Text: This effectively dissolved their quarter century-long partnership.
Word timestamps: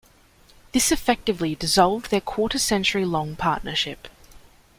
This 0.71 0.91
effectively 0.91 1.53
dissolved 1.53 2.09
their 2.09 2.21
quarter 2.21 2.57
century-long 2.57 3.35
partnership. 3.35 4.07